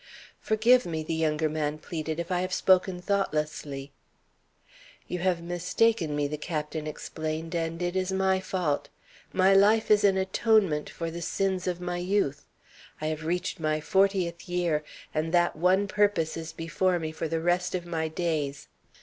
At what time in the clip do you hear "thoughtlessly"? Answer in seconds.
2.99-3.91